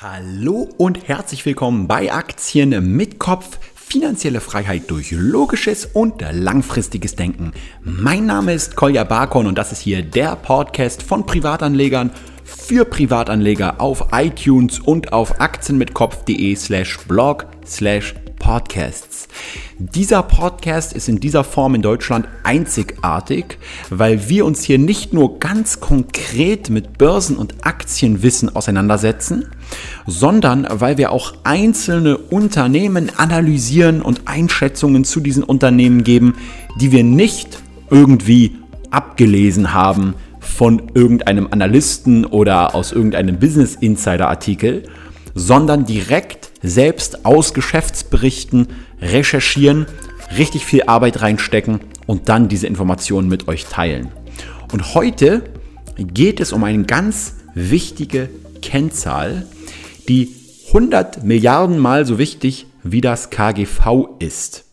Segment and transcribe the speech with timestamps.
[0.00, 3.60] Hallo und herzlich willkommen bei Aktien mit Kopf.
[3.76, 7.52] Finanzielle Freiheit durch logisches und langfristiges Denken.
[7.80, 12.10] Mein Name ist Kolja Barkon und das ist hier der Podcast von Privatanlegern
[12.42, 19.26] für Privatanleger auf iTunes und auf aktienmitkopf.de slash blog slash podcasts.
[19.78, 23.58] Dieser Podcast ist in dieser Form in Deutschland einzigartig,
[23.88, 29.50] weil wir uns hier nicht nur ganz konkret mit Börsen- und Aktienwissen auseinandersetzen,
[30.06, 36.34] sondern weil wir auch einzelne Unternehmen analysieren und Einschätzungen zu diesen Unternehmen geben,
[36.80, 37.58] die wir nicht
[37.90, 38.56] irgendwie
[38.90, 44.84] abgelesen haben von irgendeinem Analysten oder aus irgendeinem Business Insider Artikel,
[45.34, 48.68] sondern direkt selbst aus Geschäftsberichten
[49.00, 49.86] recherchieren,
[50.38, 54.08] richtig viel Arbeit reinstecken und dann diese Informationen mit euch teilen.
[54.72, 55.42] Und heute
[55.96, 58.28] geht es um eine ganz wichtige
[58.62, 59.46] Kennzahl,
[60.08, 60.34] die
[60.68, 64.64] 100 Milliarden Mal so wichtig wie das KGV ist.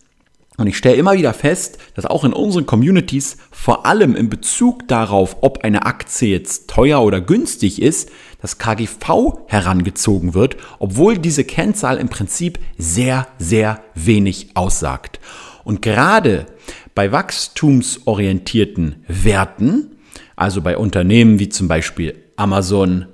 [0.58, 4.86] Und ich stelle immer wieder fest, dass auch in unseren Communities vor allem in Bezug
[4.86, 11.44] darauf, ob eine Aktie jetzt teuer oder günstig ist, das KGV herangezogen wird, obwohl diese
[11.44, 15.20] Kennzahl im Prinzip sehr, sehr wenig aussagt.
[15.64, 16.46] Und gerade
[16.94, 19.96] bei wachstumsorientierten Werten,
[20.36, 23.06] also bei Unternehmen wie zum Beispiel Amazon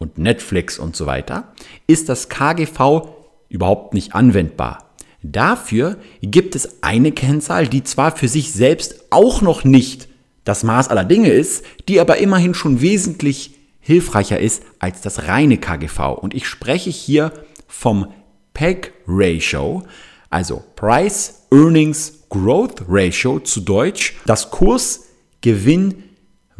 [0.00, 1.52] und Netflix und so weiter,
[1.86, 3.08] ist das KGV
[3.48, 4.90] überhaupt nicht anwendbar.
[5.22, 10.08] Dafür gibt es eine Kennzahl, die zwar für sich selbst auch noch nicht
[10.44, 15.58] das Maß aller Dinge ist, die aber immerhin schon wesentlich hilfreicher ist als das reine
[15.58, 16.16] KGV.
[16.20, 17.32] Und ich spreche hier
[17.68, 18.08] vom
[18.54, 19.84] PEG Ratio,
[20.30, 24.50] also Price Earnings Growth Ratio zu Deutsch, das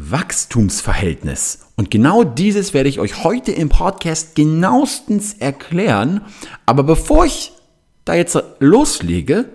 [0.01, 1.67] Kurs-Gewinn-Wachstumsverhältnis.
[1.77, 6.23] Und genau dieses werde ich euch heute im Podcast genauestens erklären.
[6.67, 7.53] Aber bevor ich
[8.05, 9.47] da jetzt loslege,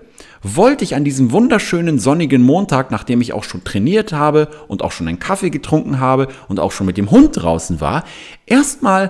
[0.42, 4.92] wollte ich an diesem wunderschönen sonnigen Montag, nachdem ich auch schon trainiert habe und auch
[4.92, 8.04] schon einen Kaffee getrunken habe und auch schon mit dem Hund draußen war,
[8.46, 9.10] erstmal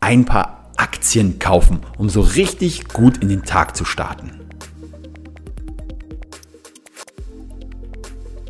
[0.00, 4.43] ein paar Aktien kaufen, um so richtig gut in den Tag zu starten.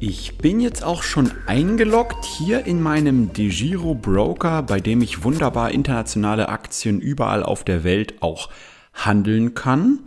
[0.01, 5.71] Ich bin jetzt auch schon eingeloggt hier in meinem DeGiro Broker, bei dem ich wunderbar
[5.71, 8.51] internationale Aktien überall auf der Welt auch
[8.93, 10.01] handeln kann.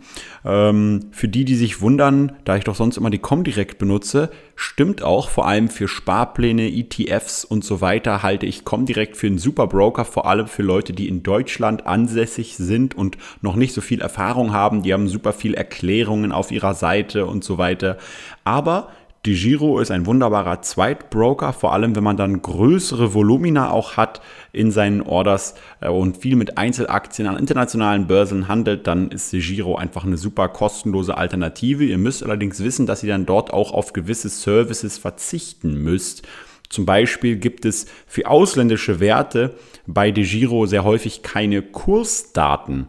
[0.44, 5.02] Ähm, für die, die sich wundern, da ich doch sonst immer die Comdirect benutze, stimmt
[5.02, 9.66] auch, vor allem für Sparpläne, ETFs und so weiter halte ich Comdirect für einen super
[9.66, 14.00] Broker, vor allem für Leute, die in Deutschland ansässig sind und noch nicht so viel
[14.00, 14.82] Erfahrung haben.
[14.82, 17.98] Die haben super viel Erklärungen auf ihrer Seite und so weiter.
[18.44, 18.88] Aber
[19.28, 24.22] die Giro ist ein wunderbarer Zweitbroker, vor allem wenn man dann größere Volumina auch hat
[24.54, 29.40] in seinen Orders äh, und viel mit Einzelaktien an internationalen Börsen handelt, dann ist die
[29.40, 31.84] Giro einfach eine super kostenlose Alternative.
[31.84, 36.26] Ihr müsst allerdings wissen, dass ihr dann dort auch auf gewisse Services verzichten müsst.
[36.70, 39.56] Zum Beispiel gibt es für ausländische Werte
[39.88, 42.86] bei DeGiro sehr häufig keine Kursdaten.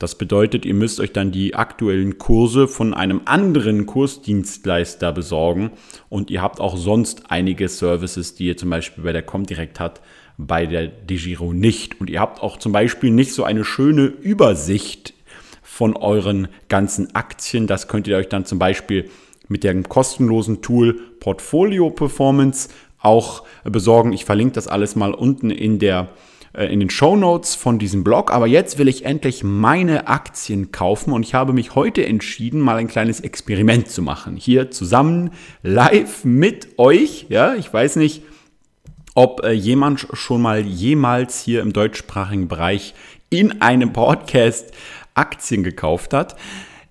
[0.00, 5.70] Das bedeutet, ihr müsst euch dann die aktuellen Kurse von einem anderen Kursdienstleister besorgen
[6.08, 10.00] und ihr habt auch sonst einige Services, die ihr zum Beispiel bei der Comdirect habt,
[10.36, 12.00] bei der DeGiro nicht.
[12.00, 15.14] Und ihr habt auch zum Beispiel nicht so eine schöne Übersicht
[15.62, 17.68] von euren ganzen Aktien.
[17.68, 19.08] Das könnt ihr euch dann zum Beispiel
[19.46, 24.12] mit dem kostenlosen Tool Portfolio Performance auch besorgen.
[24.12, 26.08] Ich verlinke das alles mal unten in der
[26.54, 28.30] in den Show Notes von diesem Blog.
[28.32, 32.76] Aber jetzt will ich endlich meine Aktien kaufen und ich habe mich heute entschieden, mal
[32.76, 34.36] ein kleines Experiment zu machen.
[34.36, 35.30] Hier zusammen
[35.62, 37.26] live mit euch.
[37.28, 38.22] Ja, ich weiß nicht,
[39.14, 42.94] ob äh, jemand schon mal jemals hier im deutschsprachigen Bereich
[43.30, 44.72] in einem Podcast
[45.14, 46.36] Aktien gekauft hat.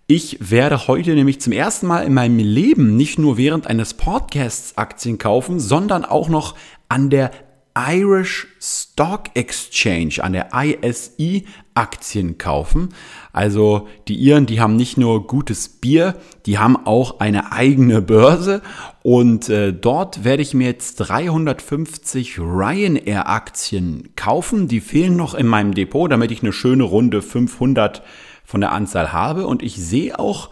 [0.07, 4.77] Ich werde heute nämlich zum ersten Mal in meinem Leben nicht nur während eines Podcasts
[4.77, 6.55] Aktien kaufen, sondern auch noch
[6.89, 7.31] an der
[7.75, 12.89] Irish Stock Exchange, an der ISI Aktien kaufen.
[13.31, 18.61] Also die Iren, die haben nicht nur gutes Bier, die haben auch eine eigene Börse
[19.03, 24.67] und äh, dort werde ich mir jetzt 350 Ryanair Aktien kaufen.
[24.67, 28.03] Die fehlen noch in meinem Depot, damit ich eine schöne Runde 500
[28.43, 30.49] von der Anzahl habe und ich sehe auch,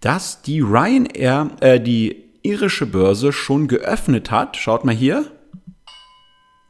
[0.00, 4.56] dass die Ryanair, äh, die irische Börse schon geöffnet hat.
[4.56, 5.26] Schaut mal hier.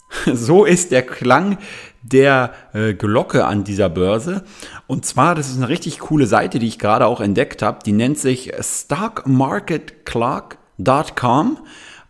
[0.32, 1.58] So ist der Klang
[2.02, 4.44] der äh, Glocke an dieser Börse.
[4.86, 7.80] Und zwar, das ist eine richtig coole Seite, die ich gerade auch entdeckt habe.
[7.84, 11.58] Die nennt sich stockmarketclark.com.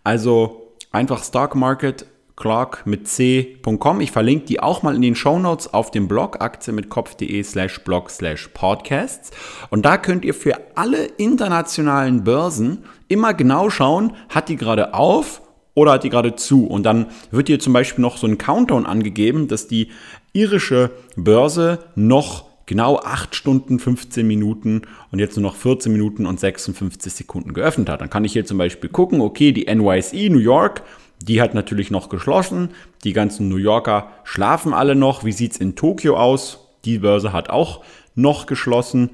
[0.04, 2.06] Also einfach Stock Market
[2.36, 4.00] Clark mit c.com.
[4.02, 8.10] Ich verlinke die auch mal in den Show Notes auf dem Blog aktienmitkopf.de slash blog
[8.10, 9.30] slash podcasts.
[9.70, 15.40] Und da könnt ihr für alle internationalen Börsen immer genau schauen, hat die gerade auf
[15.76, 16.66] oder hat die gerade zu?
[16.66, 19.90] Und dann wird hier zum Beispiel noch so ein Countdown angegeben, dass die
[20.32, 24.82] irische Börse noch genau 8 Stunden, 15 Minuten
[25.12, 28.00] und jetzt nur noch 14 Minuten und 56 Sekunden geöffnet hat.
[28.00, 30.82] Dann kann ich hier zum Beispiel gucken, okay, die NYSE New York
[31.22, 32.70] die hat natürlich noch geschlossen.
[33.04, 35.24] Die ganzen New Yorker schlafen alle noch.
[35.24, 36.68] Wie sieht es in Tokio aus?
[36.84, 37.82] Die Börse hat auch
[38.14, 39.10] noch geschlossen.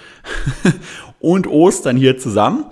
[1.19, 2.65] und Ostern hier zusammen.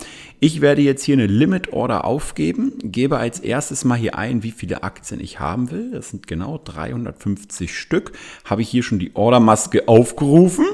[0.44, 4.52] Ich werde jetzt hier eine Limit Order aufgeben, gebe als erstes mal hier ein, wie
[4.52, 5.92] viele Aktien ich haben will.
[5.92, 8.12] Das sind genau 350 Stück.
[8.44, 10.66] Habe ich hier schon die Ordermaske aufgerufen.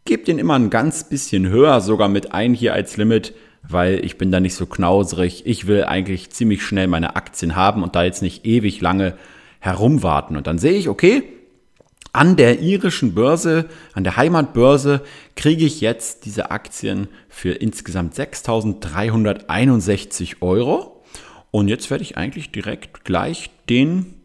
[0.05, 4.19] gebe den immer ein ganz bisschen höher, sogar mit ein hier als Limit, weil ich
[4.19, 5.47] bin da nicht so knauserig.
[5.47, 9.17] Ich will eigentlich ziemlich schnell meine Aktien haben und da jetzt nicht ewig lange
[9.61, 10.37] herumwarten.
[10.37, 11.23] Und dann sehe ich, okay,
[12.13, 15.03] an der irischen Börse, an der Heimatbörse,
[15.37, 21.01] kriege ich jetzt diese Aktien für insgesamt 6.361 Euro.
[21.53, 24.17] Und jetzt werde ich eigentlich direkt gleich den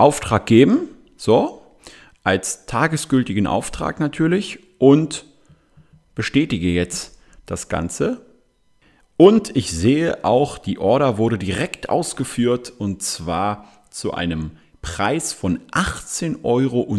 [0.00, 1.62] Auftrag geben, so,
[2.24, 5.26] als tagesgültigen Auftrag natürlich und
[6.14, 8.24] bestätige jetzt das Ganze.
[9.16, 15.58] Und ich sehe auch, die Order wurde direkt ausgeführt und zwar zu einem Preis von
[15.72, 16.98] 18,17 Euro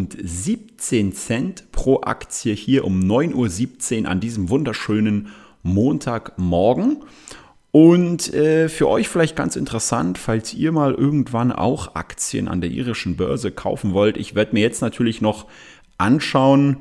[1.71, 5.29] pro Aktie hier um 9.17 Uhr an diesem wunderschönen
[5.63, 7.03] Montagmorgen.
[7.71, 12.69] Und äh, für euch vielleicht ganz interessant, falls ihr mal irgendwann auch Aktien an der
[12.69, 14.17] irischen Börse kaufen wollt.
[14.17, 15.45] Ich werde mir jetzt natürlich noch
[15.97, 16.77] anschauen,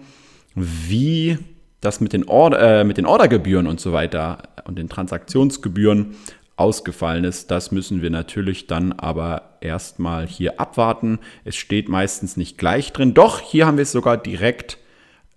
[0.54, 1.38] wie
[1.80, 6.16] das mit den, Order, äh, mit den Ordergebühren und so weiter und den Transaktionsgebühren
[6.56, 7.50] ausgefallen ist.
[7.50, 11.18] Das müssen wir natürlich dann aber erstmal hier abwarten.
[11.44, 13.14] Es steht meistens nicht gleich drin.
[13.14, 14.76] Doch, hier haben wir es sogar direkt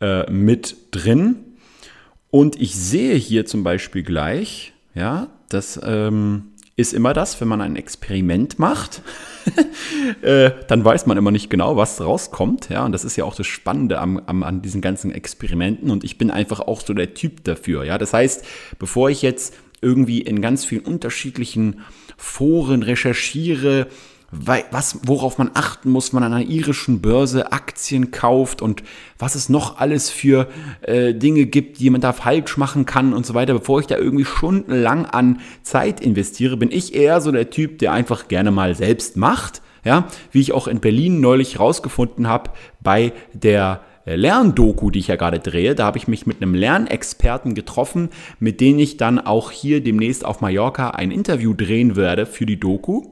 [0.02, 1.36] äh, mit drin.
[2.30, 7.62] Und ich sehe hier zum Beispiel gleich, ja, das ähm, ist immer das, wenn man
[7.62, 9.02] ein Experiment macht,
[10.22, 12.70] äh, dann weiß man immer nicht genau, was rauskommt.
[12.70, 15.92] Ja, und das ist ja auch das Spannende am, am, an diesen ganzen Experimenten.
[15.92, 17.84] Und ich bin einfach auch so der Typ dafür.
[17.84, 18.46] Ja, das heißt,
[18.80, 21.82] bevor ich jetzt irgendwie in ganz vielen unterschiedlichen
[22.18, 23.88] Foren recherchiere,
[24.72, 28.84] was, worauf man achten muss, wenn man an einer irischen Börse Aktien kauft und
[29.18, 30.48] was es noch alles für
[30.82, 33.54] äh, Dinge gibt, die man da falsch machen kann und so weiter.
[33.54, 37.92] Bevor ich da irgendwie stundenlang an Zeit investiere, bin ich eher so der Typ, der
[37.94, 39.62] einfach gerne mal selbst macht.
[39.86, 45.08] Ja, wie ich auch in Berlin neulich rausgefunden habe bei der äh, Lerndoku, die ich
[45.08, 45.76] ja gerade drehe.
[45.76, 48.10] Da habe ich mich mit einem Lernexperten getroffen,
[48.40, 52.60] mit dem ich dann auch hier demnächst auf Mallorca ein Interview drehen werde für die
[52.60, 53.04] Doku.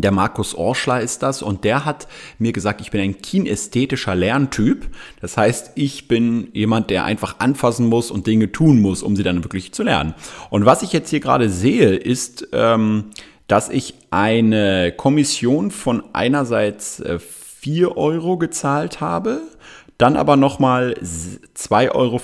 [0.00, 2.08] Der Markus Orschler ist das und der hat
[2.38, 4.88] mir gesagt, ich bin ein kinästhetischer Lerntyp.
[5.20, 9.22] Das heißt, ich bin jemand, der einfach anfassen muss und Dinge tun muss, um sie
[9.22, 10.14] dann wirklich zu lernen.
[10.50, 13.10] Und was ich jetzt hier gerade sehe, ist, ähm,
[13.46, 19.42] dass ich eine Kommission von einerseits äh, 4 Euro gezahlt habe,
[19.98, 22.20] dann aber nochmal 2,54 Euro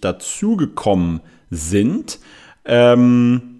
[0.00, 1.20] dazugekommen
[1.50, 2.18] sind.
[2.64, 3.55] Ähm,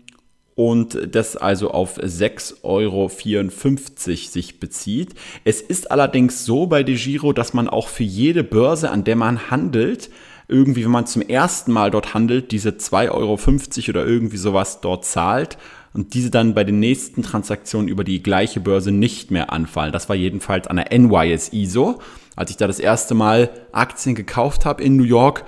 [0.56, 5.14] und das also auf 6,54 Euro sich bezieht.
[5.44, 9.50] Es ist allerdings so bei DeGiro, dass man auch für jede Börse, an der man
[9.50, 10.10] handelt,
[10.48, 13.38] irgendwie, wenn man zum ersten Mal dort handelt, diese 2,50 Euro
[13.90, 15.58] oder irgendwie sowas dort zahlt
[15.92, 19.92] und diese dann bei den nächsten Transaktionen über die gleiche Börse nicht mehr anfallen.
[19.92, 21.98] Das war jedenfalls an der NYSE so.
[22.34, 25.44] Als ich da das erste Mal Aktien gekauft habe in New York,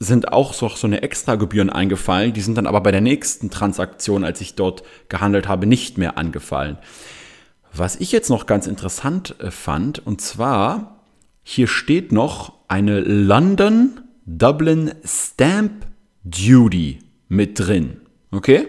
[0.00, 2.32] sind auch so, so eine Extragebühren eingefallen.
[2.32, 6.16] Die sind dann aber bei der nächsten Transaktion, als ich dort gehandelt habe, nicht mehr
[6.16, 6.78] angefallen.
[7.72, 11.04] Was ich jetzt noch ganz interessant äh, fand, und zwar,
[11.44, 15.86] hier steht noch eine London Dublin Stamp
[16.24, 18.00] Duty mit drin.
[18.32, 18.68] Okay?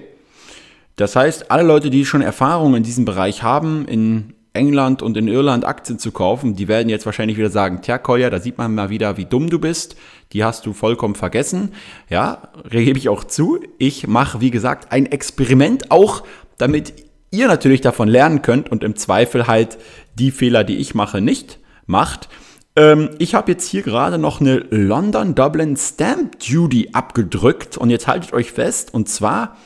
[0.97, 5.27] Das heißt, alle Leute, die schon Erfahrung in diesem Bereich haben, in England und in
[5.27, 8.75] Irland Aktien zu kaufen, die werden jetzt wahrscheinlich wieder sagen, tja, Kolja, da sieht man
[8.75, 9.95] mal wieder, wie dumm du bist.
[10.33, 11.73] Die hast du vollkommen vergessen.
[12.09, 13.59] Ja, gebe ich auch zu.
[13.77, 16.23] Ich mache, wie gesagt, ein Experiment auch,
[16.57, 16.93] damit
[17.31, 19.77] ihr natürlich davon lernen könnt und im Zweifel halt
[20.15, 22.29] die Fehler, die ich mache, nicht macht.
[22.75, 28.07] Ähm, ich habe jetzt hier gerade noch eine London Dublin Stamp Duty abgedrückt und jetzt
[28.07, 29.57] haltet euch fest und zwar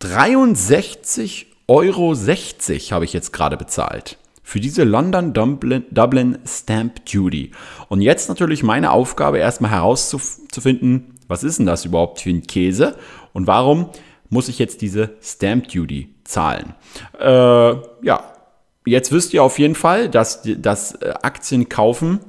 [0.00, 4.16] 63 Euro 60 habe ich jetzt gerade bezahlt.
[4.48, 7.50] Für diese London Dublin, Dublin Stamp Duty.
[7.90, 12.96] Und jetzt natürlich meine Aufgabe, erstmal herauszufinden, was ist denn das überhaupt für ein Käse
[13.34, 13.90] und warum
[14.30, 16.74] muss ich jetzt diese Stamp Duty zahlen?
[17.20, 18.22] Äh, ja,
[18.86, 22.20] jetzt wisst ihr auf jeden Fall, dass das äh, Aktien kaufen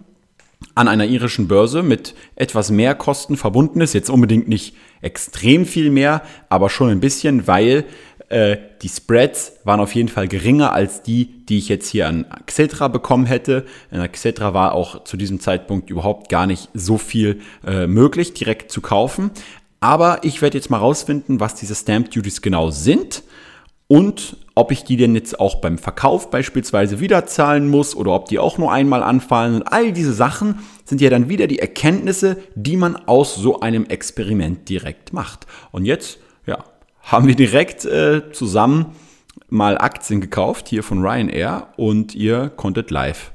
[0.75, 3.93] an einer irischen Börse mit etwas mehr Kosten verbunden ist.
[3.93, 7.85] Jetzt unbedingt nicht extrem viel mehr, aber schon ein bisschen, weil
[8.29, 12.25] äh, die Spreads waren auf jeden Fall geringer als die, die ich jetzt hier an
[12.45, 13.65] Xetra bekommen hätte.
[13.91, 18.71] An Xetra war auch zu diesem Zeitpunkt überhaupt gar nicht so viel äh, möglich, direkt
[18.71, 19.31] zu kaufen.
[19.79, 23.24] Aber ich werde jetzt mal rausfinden, was diese Stamp Duties genau sind
[23.88, 28.25] und ob ich die denn jetzt auch beim Verkauf beispielsweise wieder zahlen muss oder ob
[28.25, 29.55] die auch nur einmal anfallen.
[29.55, 33.86] Und all diese Sachen sind ja dann wieder die Erkenntnisse, die man aus so einem
[33.86, 35.48] Experiment direkt macht.
[35.71, 36.63] Und jetzt, ja,
[37.10, 38.96] haben wir direkt äh, zusammen
[39.50, 43.32] mal Aktien gekauft hier von Ryanair und ihr konntet live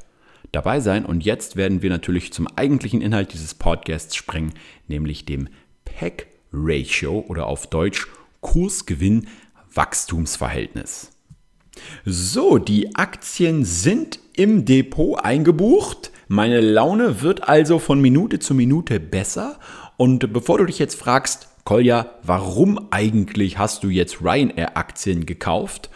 [0.53, 1.05] dabei sein.
[1.05, 4.55] Und jetzt werden wir natürlich zum eigentlichen Inhalt dieses Podcasts springen,
[4.87, 5.49] nämlich dem
[5.85, 8.07] PEG Ratio oder auf Deutsch
[8.41, 9.27] Kursgewinn
[9.73, 11.11] Wachstumsverhältnis.
[12.05, 16.13] So, die Aktien sind im Depot eingebucht.
[16.29, 19.59] Meine Laune wird also von Minute zu Minute besser.
[19.97, 25.89] Und bevor du dich jetzt fragst, Kolja, warum eigentlich hast du jetzt Ryanair-Aktien gekauft?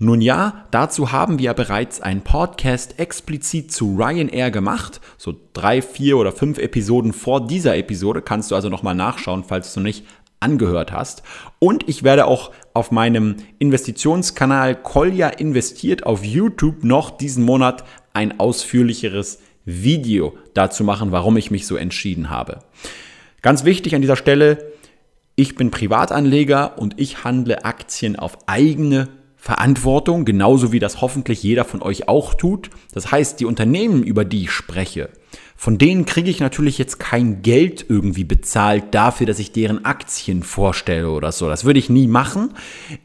[0.00, 5.00] Nun ja, dazu haben wir bereits einen Podcast explizit zu Ryanair gemacht.
[5.18, 9.72] So drei, vier oder fünf Episoden vor dieser Episode kannst du also nochmal nachschauen, falls
[9.74, 10.04] du nicht
[10.40, 11.22] angehört hast.
[11.60, 18.40] Und ich werde auch auf meinem Investitionskanal Kolja investiert auf YouTube noch diesen Monat ein
[18.40, 22.58] ausführlicheres Video dazu machen, warum ich mich so entschieden habe.
[23.40, 24.72] Ganz wichtig an dieser Stelle,
[25.34, 31.64] ich bin Privatanleger und ich handle Aktien auf eigene Verantwortung, genauso wie das hoffentlich jeder
[31.64, 32.70] von euch auch tut.
[32.92, 35.10] Das heißt, die Unternehmen, über die ich spreche,
[35.56, 40.42] von denen kriege ich natürlich jetzt kein Geld irgendwie bezahlt dafür, dass ich deren Aktien
[40.42, 41.48] vorstelle oder so.
[41.48, 42.54] Das würde ich nie machen.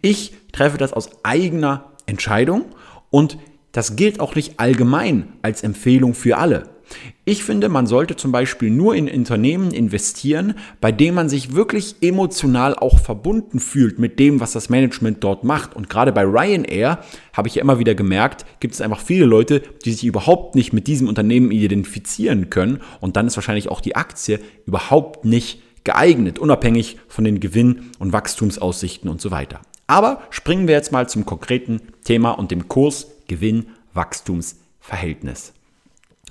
[0.02, 2.66] Ich treffe das aus eigener Entscheidung
[3.10, 3.38] und
[3.72, 6.77] das gilt auch nicht allgemein als Empfehlung für alle.
[7.25, 11.96] Ich finde, man sollte zum Beispiel nur in Unternehmen investieren, bei denen man sich wirklich
[12.01, 15.75] emotional auch verbunden fühlt mit dem, was das Management dort macht.
[15.75, 17.00] Und gerade bei Ryanair
[17.34, 20.72] habe ich ja immer wieder gemerkt, gibt es einfach viele Leute, die sich überhaupt nicht
[20.72, 22.82] mit diesem Unternehmen identifizieren können.
[23.01, 28.13] Und dann ist wahrscheinlich auch die Aktie überhaupt nicht geeignet, unabhängig von den Gewinn- und
[28.13, 29.62] Wachstumsaussichten und so weiter.
[29.88, 35.53] Aber springen wir jetzt mal zum konkreten Thema und dem Kurs Gewinn-Wachstumsverhältnis.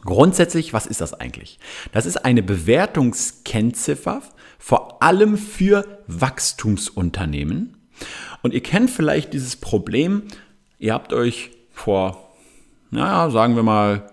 [0.07, 1.59] Grundsätzlich, was ist das eigentlich?
[1.93, 4.23] Das ist eine Bewertungskennziffer,
[4.59, 7.77] vor allem für Wachstumsunternehmen.
[8.43, 10.23] Und ihr kennt vielleicht dieses Problem,
[10.79, 12.31] ihr habt euch vor,
[12.91, 14.11] naja, sagen wir mal,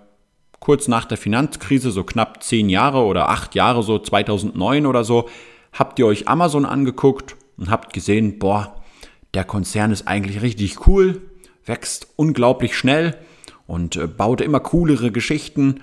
[0.60, 5.30] kurz nach der Finanzkrise, so knapp zehn Jahre oder acht Jahre, so 2009 oder so,
[5.74, 8.82] habt ihr euch Amazon angeguckt und habt gesehen, boah,
[9.34, 11.22] der Konzern ist eigentlich richtig cool,
[11.66, 13.18] wächst unglaublich schnell
[13.68, 15.82] und äh, baute immer coolere Geschichten.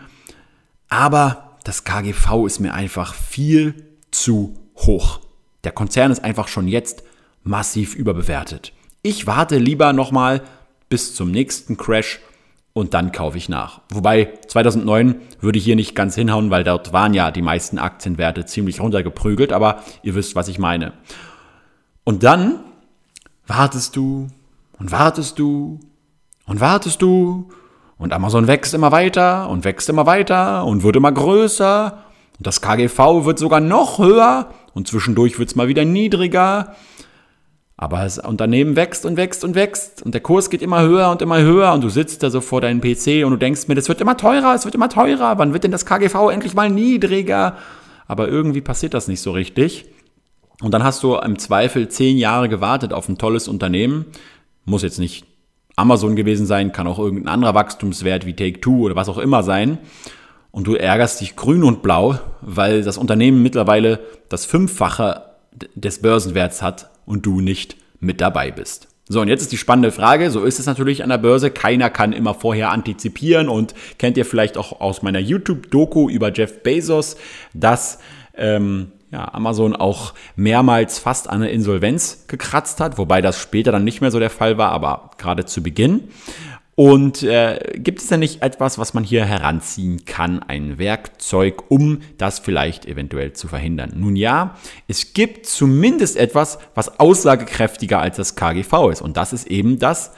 [0.88, 5.20] Aber das KGV ist mir einfach viel zu hoch.
[5.64, 7.02] Der Konzern ist einfach schon jetzt
[7.42, 8.72] massiv überbewertet.
[9.02, 10.42] Ich warte lieber nochmal
[10.88, 12.20] bis zum nächsten Crash
[12.72, 13.80] und dann kaufe ich nach.
[13.88, 18.46] Wobei 2009 würde ich hier nicht ganz hinhauen, weil dort waren ja die meisten Aktienwerte
[18.46, 20.92] ziemlich runtergeprügelt, aber ihr wisst, was ich meine.
[22.04, 22.60] Und dann
[23.46, 24.28] wartest du
[24.78, 25.80] und wartest du
[26.46, 27.50] und wartest du
[28.00, 31.98] und Amazon wächst immer weiter und wächst immer weiter und wird immer größer.
[32.38, 36.74] Und das KGV wird sogar noch höher und zwischendurch wird es mal wieder niedriger.
[37.76, 41.22] Aber das Unternehmen wächst und wächst und wächst und der Kurs geht immer höher und
[41.22, 43.88] immer höher und du sitzt da so vor deinem PC und du denkst mir, das
[43.88, 45.38] wird immer teurer, es wird immer teurer.
[45.38, 47.56] Wann wird denn das KGV endlich mal niedriger?
[48.10, 49.84] aber irgendwie passiert das nicht so richtig.
[50.62, 54.06] Und dann hast du im Zweifel zehn Jahre gewartet auf ein tolles Unternehmen.
[54.64, 55.26] Muss jetzt nicht
[55.80, 59.78] Amazon gewesen sein, kann auch irgendein anderer Wachstumswert wie Take-Two oder was auch immer sein.
[60.52, 65.22] Und du ärgerst dich grün und blau, weil das Unternehmen mittlerweile das Fünffache
[65.74, 68.88] des Börsenwerts hat und du nicht mit dabei bist.
[69.08, 71.90] So, und jetzt ist die spannende Frage, so ist es natürlich an der Börse, keiner
[71.90, 77.16] kann immer vorher antizipieren und kennt ihr vielleicht auch aus meiner YouTube-Doku über Jeff Bezos,
[77.52, 77.98] dass
[78.36, 83.84] ähm, ja, Amazon auch mehrmals fast an eine Insolvenz gekratzt hat, wobei das später dann
[83.84, 86.08] nicht mehr so der Fall war, aber gerade zu Beginn.
[86.76, 91.98] Und äh, gibt es denn nicht etwas, was man hier heranziehen kann, ein Werkzeug, um
[92.16, 93.92] das vielleicht eventuell zu verhindern?
[93.96, 94.56] Nun ja,
[94.88, 99.02] es gibt zumindest etwas, was aussagekräftiger als das KGV ist.
[99.02, 100.12] Und das ist eben das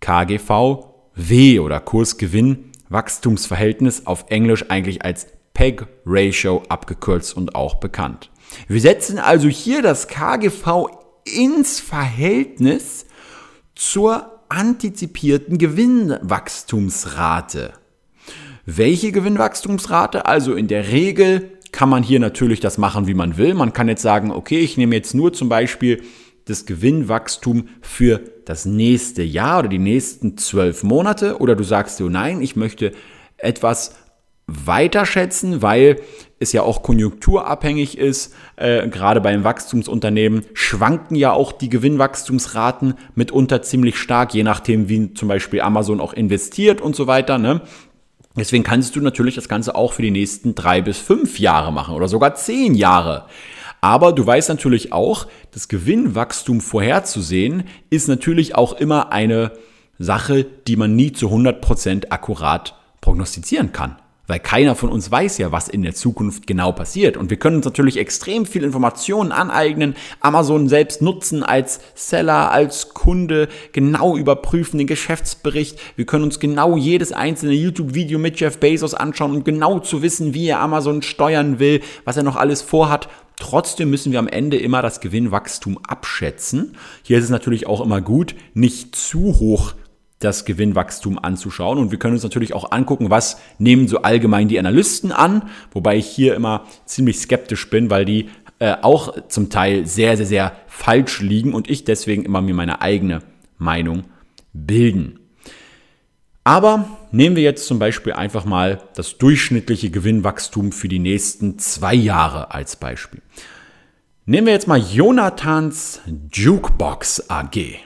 [0.00, 8.30] KGVW oder Kursgewinn-Wachstumsverhältnis auf Englisch eigentlich als PEG Ratio abgekürzt und auch bekannt.
[8.68, 10.88] Wir setzen also hier das KGV
[11.24, 13.06] ins Verhältnis
[13.74, 17.74] zur antizipierten Gewinnwachstumsrate.
[18.66, 20.26] Welche Gewinnwachstumsrate?
[20.26, 23.54] Also in der Regel kann man hier natürlich das machen, wie man will.
[23.54, 26.02] Man kann jetzt sagen, okay, ich nehme jetzt nur zum Beispiel
[26.44, 31.38] das Gewinnwachstum für das nächste Jahr oder die nächsten zwölf Monate.
[31.38, 32.92] Oder du sagst so, nein, ich möchte
[33.38, 33.94] etwas
[34.46, 36.00] weiter schätzen, weil
[36.38, 38.34] es ja auch konjunkturabhängig ist.
[38.56, 45.14] Äh, gerade beim Wachstumsunternehmen schwanken ja auch die Gewinnwachstumsraten mitunter ziemlich stark, je nachdem, wie
[45.14, 47.38] zum Beispiel Amazon auch investiert und so weiter.
[47.38, 47.62] Ne?
[48.36, 51.94] Deswegen kannst du natürlich das Ganze auch für die nächsten drei bis fünf Jahre machen
[51.94, 53.26] oder sogar zehn Jahre.
[53.80, 59.52] Aber du weißt natürlich auch, das Gewinnwachstum vorherzusehen ist natürlich auch immer eine
[59.98, 63.96] Sache, die man nie zu 100 Prozent akkurat prognostizieren kann.
[64.28, 67.16] Weil keiner von uns weiß ja, was in der Zukunft genau passiert.
[67.16, 72.90] Und wir können uns natürlich extrem viel Informationen aneignen, Amazon selbst nutzen als Seller, als
[72.90, 75.78] Kunde, genau überprüfen den Geschäftsbericht.
[75.96, 80.34] Wir können uns genau jedes einzelne YouTube-Video mit Jeff Bezos anschauen, um genau zu wissen,
[80.34, 83.08] wie er Amazon steuern will, was er noch alles vorhat.
[83.36, 86.76] Trotzdem müssen wir am Ende immer das Gewinnwachstum abschätzen.
[87.02, 89.74] Hier ist es natürlich auch immer gut, nicht zu hoch
[90.24, 91.78] das Gewinnwachstum anzuschauen.
[91.78, 95.96] Und wir können uns natürlich auch angucken, was nehmen so allgemein die Analysten an, wobei
[95.96, 100.56] ich hier immer ziemlich skeptisch bin, weil die äh, auch zum Teil sehr, sehr, sehr
[100.66, 103.22] falsch liegen und ich deswegen immer mir meine eigene
[103.58, 104.04] Meinung
[104.52, 105.18] bilden.
[106.44, 111.94] Aber nehmen wir jetzt zum Beispiel einfach mal das durchschnittliche Gewinnwachstum für die nächsten zwei
[111.94, 113.22] Jahre als Beispiel.
[114.26, 116.00] Nehmen wir jetzt mal Jonathans
[116.32, 117.78] Jukebox AG.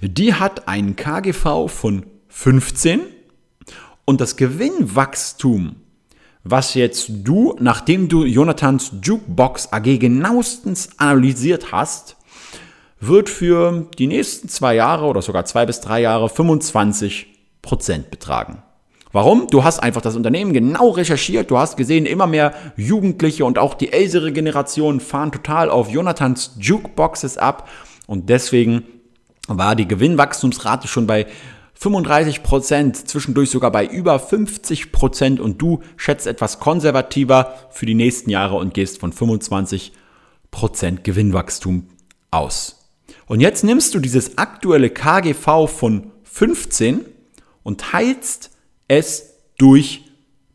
[0.00, 3.00] Die hat einen KGV von 15
[4.04, 5.76] und das Gewinnwachstum,
[6.42, 12.16] was jetzt du, nachdem du Jonathans Jukebox AG genauestens analysiert hast,
[13.00, 17.26] wird für die nächsten zwei Jahre oder sogar zwei bis drei Jahre 25
[17.62, 18.62] Prozent betragen.
[19.12, 19.46] Warum?
[19.46, 23.74] Du hast einfach das Unternehmen genau recherchiert, du hast gesehen, immer mehr Jugendliche und auch
[23.74, 27.68] die ältere Generation fahren total auf Jonathans Jukeboxes ab
[28.06, 28.82] und deswegen
[29.48, 31.26] war die Gewinnwachstumsrate schon bei
[31.74, 37.94] 35 Prozent, zwischendurch sogar bei über 50 Prozent und du schätzt etwas konservativer für die
[37.94, 39.92] nächsten Jahre und gehst von 25
[40.50, 41.88] Prozent Gewinnwachstum
[42.30, 42.90] aus.
[43.26, 47.04] Und jetzt nimmst du dieses aktuelle KGV von 15
[47.62, 48.50] und teilst
[48.88, 50.04] es durch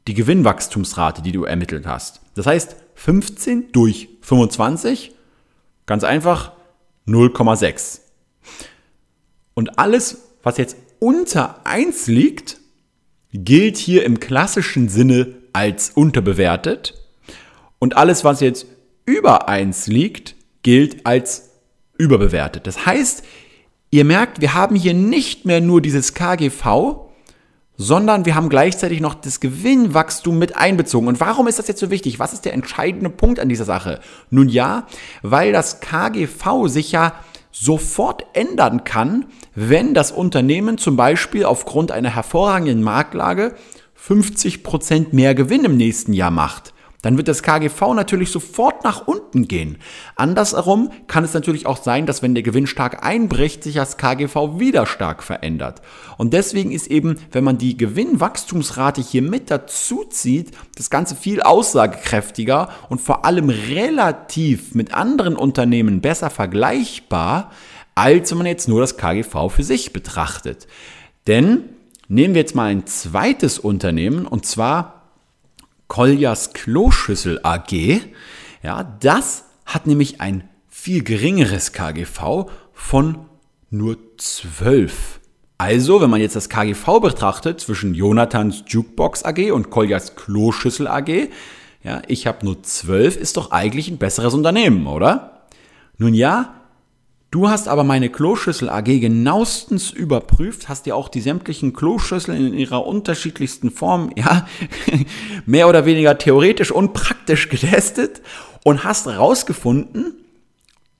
[0.07, 2.21] die Gewinnwachstumsrate, die du ermittelt hast.
[2.35, 5.13] Das heißt 15 durch 25,
[5.85, 6.53] ganz einfach
[7.07, 8.01] 0,6.
[9.59, 12.61] Und alles, was jetzt unter 1 liegt,
[13.33, 16.93] gilt hier im klassischen Sinne als unterbewertet.
[17.77, 18.67] Und alles, was jetzt
[19.03, 21.49] über 1 liegt, gilt als
[21.97, 22.67] überbewertet.
[22.67, 23.23] Das heißt,
[23.91, 27.09] ihr merkt, wir haben hier nicht mehr nur dieses KGV,
[27.75, 31.09] sondern wir haben gleichzeitig noch das Gewinnwachstum mit einbezogen.
[31.09, 32.17] Und warum ist das jetzt so wichtig?
[32.17, 33.99] Was ist der entscheidende Punkt an dieser Sache?
[34.29, 34.87] Nun ja,
[35.21, 37.13] weil das KGV sich ja
[37.51, 43.55] sofort ändern kann, wenn das Unternehmen zum Beispiel aufgrund einer hervorragenden Marktlage
[43.95, 49.07] 50 Prozent mehr Gewinn im nächsten Jahr macht dann wird das KGV natürlich sofort nach
[49.07, 49.77] unten gehen.
[50.15, 54.59] Andersherum kann es natürlich auch sein, dass wenn der Gewinn stark einbricht, sich das KGV
[54.59, 55.81] wieder stark verändert.
[56.17, 61.41] Und deswegen ist eben, wenn man die Gewinnwachstumsrate hier mit dazu zieht, das Ganze viel
[61.41, 67.51] aussagekräftiger und vor allem relativ mit anderen Unternehmen besser vergleichbar,
[67.95, 70.67] als wenn man jetzt nur das KGV für sich betrachtet.
[71.27, 71.63] Denn
[72.09, 74.98] nehmen wir jetzt mal ein zweites Unternehmen und zwar
[75.89, 78.01] Koljas Kloschüssel AG,
[78.63, 83.25] ja, das hat nämlich ein viel geringeres KGV von
[83.71, 85.19] nur 12.
[85.57, 91.29] Also, wenn man jetzt das KGV betrachtet zwischen Jonathans Jukebox AG und Koljas Kloschüssel AG,
[91.83, 95.47] ja, ich habe nur 12, ist doch eigentlich ein besseres Unternehmen, oder?
[95.97, 96.53] Nun ja,
[97.31, 102.53] Du hast aber meine Kloschüssel AG genauestens überprüft, hast dir auch die sämtlichen Kloschüsseln in
[102.55, 104.47] ihrer unterschiedlichsten Form, ja,
[105.45, 108.21] mehr oder weniger theoretisch und praktisch getestet
[108.63, 110.15] und hast herausgefunden,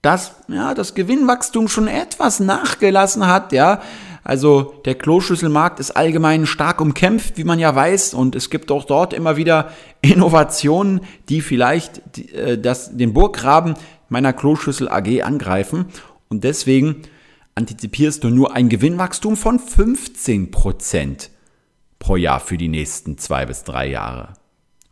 [0.04, 3.82] dass ja, das Gewinnwachstum schon etwas nachgelassen hat, ja.
[4.24, 8.86] Also der Kloschüsselmarkt ist allgemein stark umkämpft, wie man ja weiß, und es gibt auch
[8.86, 12.02] dort immer wieder Innovationen, die vielleicht
[12.36, 13.74] äh, das, den Burggraben
[14.10, 15.86] meiner Kloschüssel AG angreifen.
[16.30, 17.02] Und deswegen
[17.56, 21.30] antizipierst du nur ein Gewinnwachstum von 15%
[21.98, 24.34] pro Jahr für die nächsten zwei bis drei Jahre.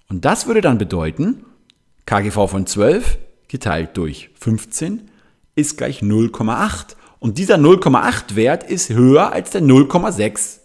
[0.09, 1.45] Und das würde dann bedeuten,
[2.05, 5.09] KGV von 12 geteilt durch 15
[5.55, 6.95] ist gleich 0,8.
[7.19, 10.59] Und dieser 0,8 Wert ist höher als der 0,6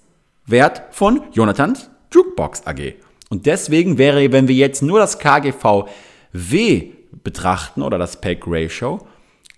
[0.46, 2.94] Wert von Jonathans Jukebox AG.
[3.30, 5.88] Und deswegen wäre, wenn wir jetzt nur das KGV
[6.32, 9.06] W betrachten oder das PEG Ratio,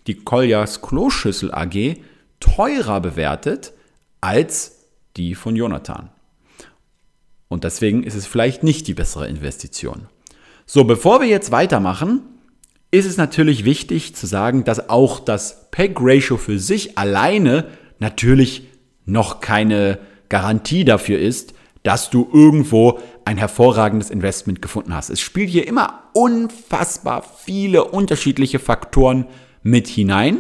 [0.07, 1.97] die Koljas Kloschüssel AG
[2.41, 3.73] teurer bewertet
[4.21, 4.87] als
[5.17, 6.11] die von Jonathan.
[7.49, 10.09] Und deswegen ist es vielleicht nicht die bessere Investition.
[10.67, 12.23] So, bevor wir jetzt weitermachen,
[12.91, 17.67] ist es natürlich wichtig zu sagen, dass auch das PEG-Ratio für sich alleine
[17.99, 18.69] natürlich
[19.05, 25.11] noch keine Garantie dafür ist, dass du irgendwo ein hervorragendes Investment gefunden hast.
[25.11, 29.27] Es spielt hier immer unfassbar viele unterschiedliche Faktoren
[29.65, 30.39] mit hinein.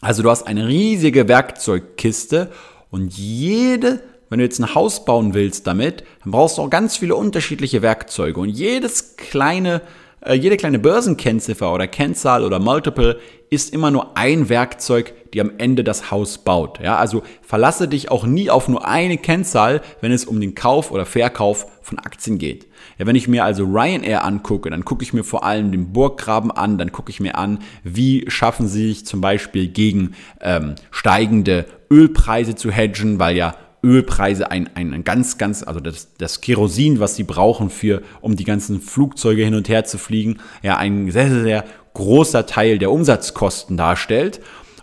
[0.00, 2.50] Also du hast eine riesige Werkzeugkiste
[2.90, 6.96] und jede, wenn du jetzt ein Haus bauen willst damit, dann brauchst du auch ganz
[6.96, 9.82] viele unterschiedliche Werkzeuge und jedes kleine
[10.22, 13.18] äh, jede kleine Börsenkennziffer oder Kennzahl oder Multiple
[13.50, 16.80] ist immer nur ein Werkzeug, die am Ende das Haus baut.
[16.80, 20.90] Ja, also verlasse dich auch nie auf nur eine Kennzahl, wenn es um den Kauf
[20.90, 22.66] oder Verkauf von Aktien geht.
[22.98, 26.50] Ja, wenn ich mir also Ryanair angucke, dann gucke ich mir vor allem den Burggraben
[26.50, 31.66] an, dann gucke ich mir an, wie schaffen sie sich zum Beispiel gegen ähm, steigende
[31.90, 37.16] Ölpreise zu hedgen, weil ja Ölpreise ein, ein ganz, ganz, also das, das Kerosin, was
[37.16, 41.30] sie brauchen für, um die ganzen Flugzeuge hin und her zu fliegen, ja, ein sehr,
[41.30, 41.64] sehr, sehr
[42.00, 44.40] großer Teil der Umsatzkosten darstellt.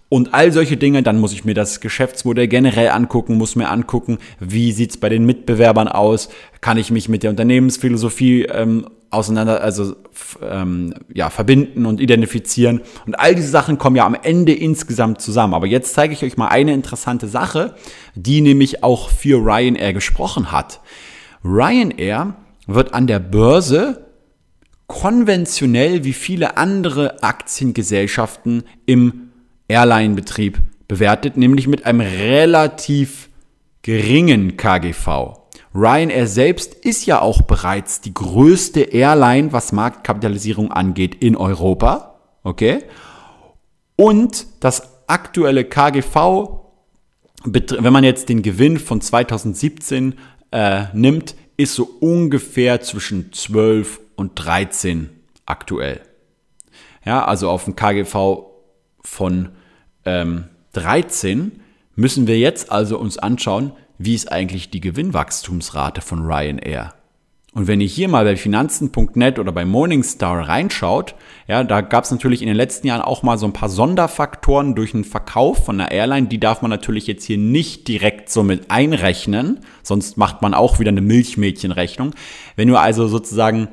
[0.09, 4.19] Und all solche Dinge, dann muss ich mir das Geschäftsmodell generell angucken, muss mir angucken,
[4.39, 6.29] wie sieht's bei den Mitbewerbern aus,
[6.61, 9.95] kann ich mich mit der Unternehmensphilosophie ähm, auseinander, also
[10.41, 12.81] ähm, ja, verbinden und identifizieren.
[13.05, 15.53] Und all diese Sachen kommen ja am Ende insgesamt zusammen.
[15.53, 17.75] Aber jetzt zeige ich euch mal eine interessante Sache,
[18.15, 20.79] die nämlich auch für Ryanair gesprochen hat.
[21.43, 24.06] Ryanair wird an der Börse
[24.87, 29.29] konventionell wie viele andere Aktiengesellschaften im
[29.67, 33.29] Airline-Betrieb bewertet, nämlich mit einem relativ
[33.81, 35.37] geringen KGV.
[35.75, 42.19] Ryanair selbst ist ja auch bereits die größte Airline, was Marktkapitalisierung angeht, in Europa.
[42.43, 42.83] Okay?
[43.95, 46.49] Und das aktuelle KGV,
[47.45, 50.15] wenn man jetzt den Gewinn von 2017
[50.51, 55.09] äh, nimmt, ist so ungefähr zwischen 12 und 13
[55.45, 56.01] aktuell.
[57.05, 58.43] Ja, also auf dem KGV
[59.01, 59.49] von
[60.03, 61.61] ähm, 13
[61.95, 66.93] müssen wir jetzt also uns anschauen, wie ist eigentlich die Gewinnwachstumsrate von Ryanair?
[67.53, 71.15] Und wenn ihr hier mal bei Finanzen.net oder bei Morningstar reinschaut,
[71.47, 74.75] ja, da gab es natürlich in den letzten Jahren auch mal so ein paar Sonderfaktoren
[74.75, 76.27] durch den Verkauf von einer Airline.
[76.27, 80.77] Die darf man natürlich jetzt hier nicht direkt so mit einrechnen, sonst macht man auch
[80.77, 82.13] wieder eine Milchmädchenrechnung.
[82.55, 83.69] Wenn ihr also sozusagen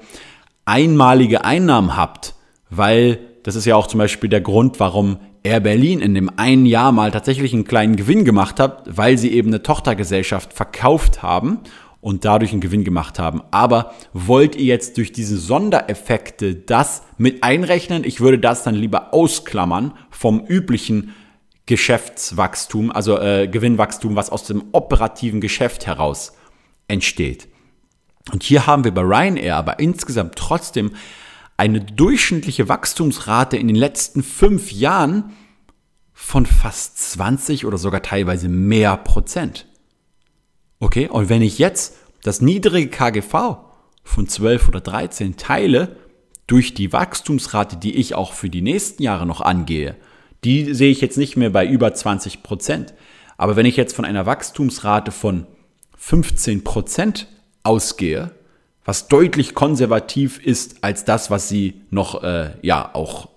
[0.65, 2.35] einmalige Einnahmen habt,
[2.71, 6.65] weil das ist ja auch zum Beispiel der Grund, warum Air Berlin in dem einen
[6.65, 11.61] Jahr mal tatsächlich einen kleinen Gewinn gemacht hat, weil sie eben eine Tochtergesellschaft verkauft haben
[12.01, 13.43] und dadurch einen Gewinn gemacht haben.
[13.51, 18.05] Aber wollt ihr jetzt durch diese Sondereffekte das mit einrechnen?
[18.05, 21.15] Ich würde das dann lieber ausklammern vom üblichen
[21.67, 26.35] Geschäftswachstum, also äh, Gewinnwachstum, was aus dem operativen Geschäft heraus
[26.89, 27.49] entsteht.
[28.33, 30.93] Und hier haben wir bei Ryanair aber insgesamt trotzdem
[31.57, 35.33] eine durchschnittliche Wachstumsrate in den letzten fünf Jahren
[36.13, 39.67] von fast 20 oder sogar teilweise mehr Prozent.
[40.81, 43.59] Okay, und wenn ich jetzt das niedrige KGV
[44.03, 45.97] von 12 oder 13 teile
[46.47, 49.97] durch die Wachstumsrate, die ich auch für die nächsten Jahre noch angehe,
[50.45, 52.95] die sehe ich jetzt nicht mehr bei über 20 Prozent.
[53.37, 55.47] Aber wenn ich jetzt von einer Wachstumsrate von
[55.97, 57.29] 15 Prozent
[57.65, 58.31] ausgehe,
[58.85, 63.31] was deutlich konservativ ist als das, was sie noch äh, ja auch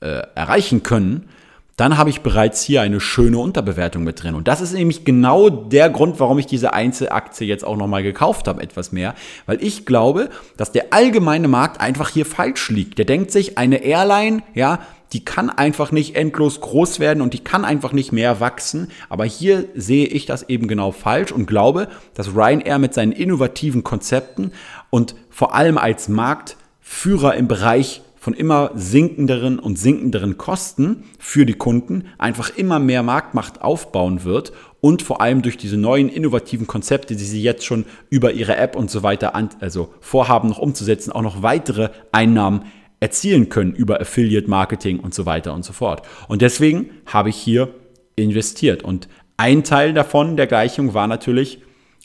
[0.00, 1.28] äh, erreichen können,
[1.76, 4.34] dann habe ich bereits hier eine schöne Unterbewertung mit drin.
[4.34, 8.48] Und das ist nämlich genau der Grund, warum ich diese Einzelaktie jetzt auch nochmal gekauft
[8.48, 9.14] habe, etwas mehr.
[9.44, 12.96] Weil ich glaube, dass der allgemeine Markt einfach hier falsch liegt.
[12.96, 14.78] Der denkt sich, eine Airline, ja,
[15.12, 18.88] die kann einfach nicht endlos groß werden und die kann einfach nicht mehr wachsen.
[19.10, 23.84] Aber hier sehe ich das eben genau falsch und glaube, dass Ryanair mit seinen innovativen
[23.84, 24.52] Konzepten
[24.88, 31.54] und vor allem als Marktführer im Bereich von immer sinkenderen und sinkenderen Kosten für die
[31.54, 37.14] Kunden einfach immer mehr Marktmacht aufbauen wird und vor allem durch diese neuen innovativen Konzepte,
[37.14, 41.12] die sie jetzt schon über ihre App und so weiter an, also vorhaben noch umzusetzen,
[41.12, 42.64] auch noch weitere Einnahmen
[42.98, 46.02] erzielen können über Affiliate Marketing und so weiter und so fort.
[46.26, 47.76] Und deswegen habe ich hier
[48.16, 51.60] investiert und ein Teil davon der Gleichung war natürlich,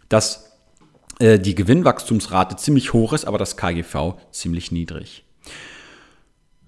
[0.07, 0.51] dass
[1.17, 5.25] äh, die Gewinnwachstumsrate ziemlich hoch ist, aber das KGV ziemlich niedrig.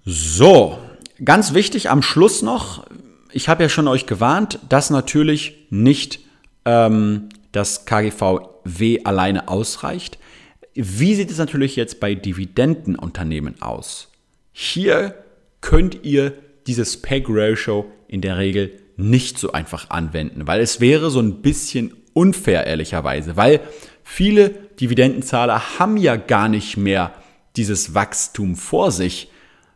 [0.06, 0.78] So,
[1.24, 2.84] ganz wichtig am Schluss noch,
[3.32, 6.20] ich habe ja schon euch gewarnt, dass natürlich nicht
[6.66, 10.18] ähm, das KGVW alleine ausreicht.
[10.74, 14.08] Wie sieht es natürlich jetzt bei Dividendenunternehmen aus?
[14.52, 15.14] Hier
[15.62, 16.34] könnt ihr
[16.66, 21.94] dieses PEG-Ratio in der Regel nicht so einfach anwenden, weil es wäre so ein bisschen
[22.12, 23.60] unfair, ehrlicherweise, weil
[24.02, 27.14] viele Dividendenzahler haben ja gar nicht mehr
[27.56, 29.30] dieses Wachstum vor sich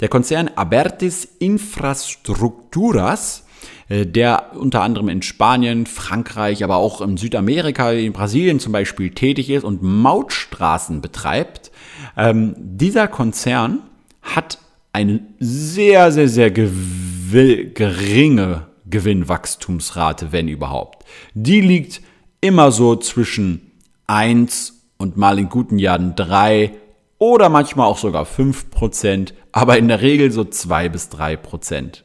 [0.00, 3.44] Der Konzern Abertis Infrastructuras,
[3.88, 9.10] äh, der unter anderem in Spanien, Frankreich, aber auch in Südamerika, in Brasilien zum Beispiel
[9.10, 11.70] tätig ist und Mautstraßen betreibt.
[12.16, 13.80] Ähm, dieser Konzern
[14.22, 14.58] hat
[14.92, 21.04] eine sehr, sehr, sehr geringe Gewinnwachstumsrate, wenn überhaupt.
[21.34, 22.00] Die liegt
[22.40, 23.72] immer so zwischen
[24.06, 26.70] 1 und mal in guten Jahren 3
[27.18, 32.04] oder manchmal auch sogar 5 Prozent, aber in der Regel so 2 bis 3 Prozent.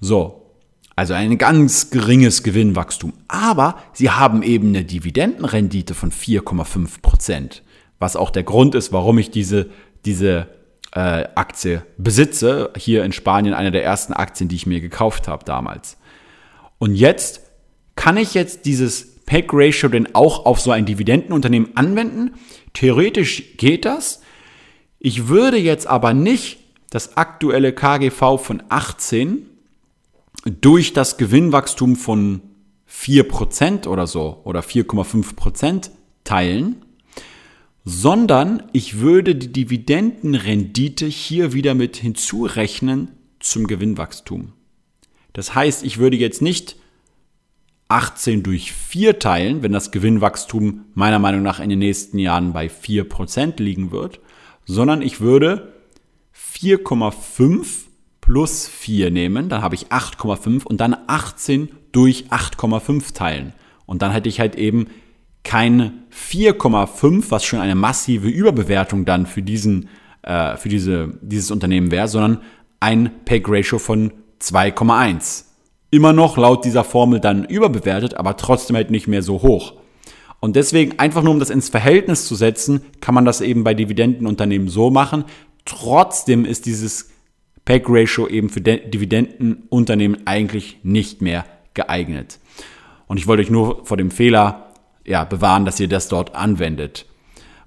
[0.00, 0.50] So,
[0.96, 3.12] also ein ganz geringes Gewinnwachstum.
[3.28, 7.62] Aber sie haben eben eine Dividendenrendite von 4,5 Prozent,
[8.00, 9.70] was auch der Grund ist, warum ich diese,
[10.04, 10.48] diese
[10.92, 12.72] äh, Aktie besitze.
[12.76, 15.96] Hier in Spanien eine der ersten Aktien, die ich mir gekauft habe damals.
[16.80, 17.42] Und jetzt
[17.94, 22.32] kann ich jetzt dieses PEG-Ratio denn auch auf so ein Dividendenunternehmen anwenden?
[22.72, 24.22] Theoretisch geht das.
[24.98, 29.46] Ich würde jetzt aber nicht das aktuelle KGV von 18
[30.44, 32.40] durch das Gewinnwachstum von
[32.90, 35.90] 4% oder so oder 4,5%
[36.24, 36.84] teilen,
[37.84, 44.54] sondern ich würde die Dividendenrendite hier wieder mit hinzurechnen zum Gewinnwachstum.
[45.32, 46.76] Das heißt, ich würde jetzt nicht
[47.88, 52.66] 18 durch 4 teilen, wenn das Gewinnwachstum meiner Meinung nach in den nächsten Jahren bei
[52.68, 54.20] 4% liegen wird,
[54.64, 55.72] sondern ich würde
[56.34, 57.66] 4,5
[58.20, 63.54] plus 4 nehmen, dann habe ich 8,5 und dann 18 durch 8,5 teilen.
[63.86, 64.86] Und dann hätte ich halt eben
[65.42, 69.88] keine 4,5, was schon eine massive Überbewertung dann für diesen,
[70.22, 72.40] äh, für diese, dieses Unternehmen wäre, sondern
[72.78, 75.44] ein Peg-Ratio von 2,1.
[75.90, 79.74] Immer noch laut dieser Formel dann überbewertet, aber trotzdem halt nicht mehr so hoch.
[80.40, 83.74] Und deswegen, einfach nur um das ins Verhältnis zu setzen, kann man das eben bei
[83.74, 85.24] Dividendenunternehmen so machen.
[85.66, 87.10] Trotzdem ist dieses
[87.66, 92.38] PEG-Ratio eben für Dividendenunternehmen eigentlich nicht mehr geeignet.
[93.06, 94.72] Und ich wollte euch nur vor dem Fehler
[95.04, 97.06] ja, bewahren, dass ihr das dort anwendet,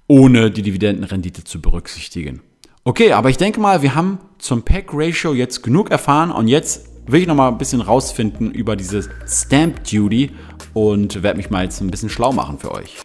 [0.08, 2.42] ohne die Dividendenrendite zu berücksichtigen.
[2.86, 6.90] Okay, aber ich denke mal, wir haben zum Pack Ratio jetzt genug erfahren und jetzt
[7.06, 10.32] will ich noch mal ein bisschen rausfinden über diese Stamp Duty
[10.74, 12.98] und werde mich mal jetzt ein bisschen schlau machen für euch.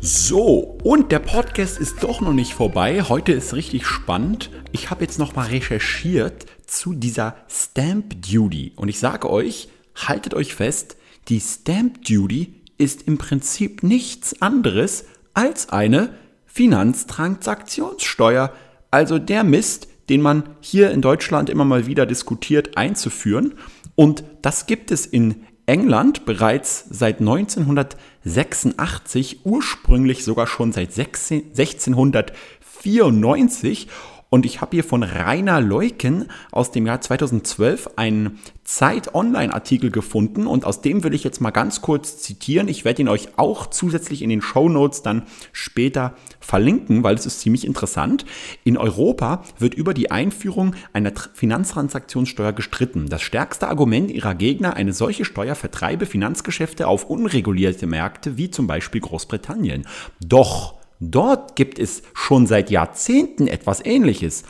[0.00, 3.04] So, und der Podcast ist doch noch nicht vorbei.
[3.08, 4.50] Heute ist richtig spannend.
[4.72, 10.34] Ich habe jetzt noch mal recherchiert zu dieser Stamp Duty und ich sage euch, haltet
[10.34, 10.96] euch fest,
[11.28, 16.18] die Stamp Duty ist im Prinzip nichts anderes als eine
[16.52, 18.52] Finanztransaktionssteuer,
[18.90, 23.54] also der Mist, den man hier in Deutschland immer mal wieder diskutiert einzuführen.
[23.94, 33.88] Und das gibt es in England bereits seit 1986, ursprünglich sogar schon seit 1694
[34.32, 40.64] und ich habe hier von Rainer Leuken aus dem Jahr 2012 einen Zeit-Online-Artikel gefunden und
[40.64, 42.66] aus dem will ich jetzt mal ganz kurz zitieren.
[42.66, 47.26] Ich werde ihn euch auch zusätzlich in den Show Notes dann später verlinken, weil es
[47.26, 48.24] ist ziemlich interessant.
[48.64, 53.10] In Europa wird über die Einführung einer Finanztransaktionssteuer gestritten.
[53.10, 58.66] Das stärkste Argument ihrer Gegner, eine solche Steuer vertreibe Finanzgeschäfte auf unregulierte Märkte wie zum
[58.66, 59.86] Beispiel Großbritannien.
[60.24, 64.44] Doch Dort gibt es schon seit Jahrzehnten etwas Ähnliches.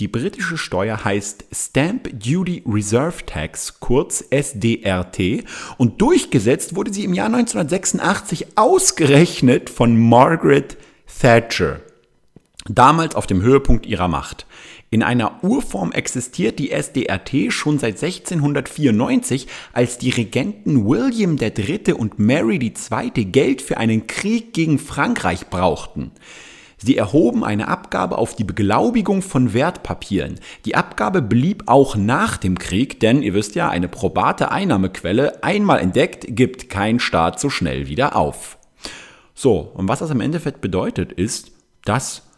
[0.00, 5.44] Die britische Steuer heißt Stamp Duty Reserve Tax, kurz SDRT,
[5.78, 10.76] und durchgesetzt wurde sie im Jahr 1986 ausgerechnet von Margaret
[11.20, 11.80] Thatcher,
[12.68, 14.46] damals auf dem Höhepunkt ihrer Macht.
[14.92, 21.94] In einer Urform existiert die SDRT schon seit 1694, als die Regenten William III.
[21.94, 23.24] und Mary II.
[23.24, 26.10] Geld für einen Krieg gegen Frankreich brauchten.
[26.76, 30.38] Sie erhoben eine Abgabe auf die Beglaubigung von Wertpapieren.
[30.66, 35.80] Die Abgabe blieb auch nach dem Krieg, denn ihr wisst ja, eine probate Einnahmequelle, einmal
[35.80, 38.58] entdeckt, gibt kein Staat so schnell wieder auf.
[39.32, 41.52] So, und was das im Endeffekt bedeutet, ist,
[41.82, 42.28] dass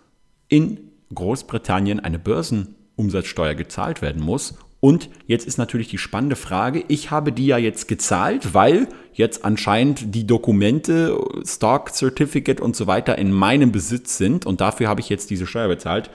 [0.46, 4.54] in Großbritannien eine Börsenumsatzsteuer gezahlt werden muss.
[4.80, 9.42] Und jetzt ist natürlich die spannende Frage, ich habe die ja jetzt gezahlt, weil jetzt
[9.42, 15.00] anscheinend die Dokumente, Stock Certificate und so weiter in meinem Besitz sind und dafür habe
[15.00, 16.10] ich jetzt diese Steuer bezahlt.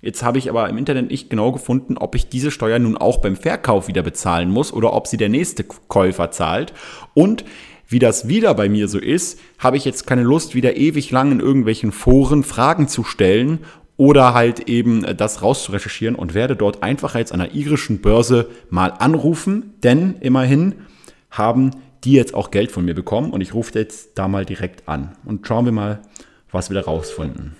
[0.00, 3.18] Jetzt habe ich aber im Internet nicht genau gefunden, ob ich diese Steuer nun auch
[3.18, 6.72] beim Verkauf wieder bezahlen muss oder ob sie der nächste Käufer zahlt.
[7.12, 7.44] Und
[7.88, 11.32] wie das wieder bei mir so ist, habe ich jetzt keine Lust, wieder ewig lang
[11.32, 13.60] in irgendwelchen Foren Fragen zu stellen
[13.96, 18.50] oder halt eben äh, das rauszurecherchieren und werde dort einfach jetzt an der irischen Börse
[18.70, 20.86] mal anrufen, denn immerhin
[21.30, 21.70] haben
[22.04, 25.16] die jetzt auch Geld von mir bekommen und ich rufe jetzt da mal direkt an
[25.24, 26.02] und schauen wir mal,
[26.50, 27.56] was wir da rausfinden.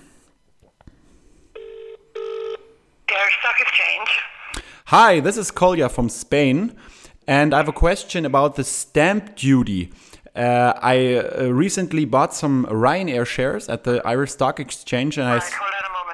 [4.87, 6.73] Hi, this is Kolja from Spain
[7.27, 9.89] and I have a question about the stamp duty.
[10.35, 15.41] Uh, I uh, recently bought some Ryanair shares at the Irish Stock Exchange and right,
[15.41, 16.04] I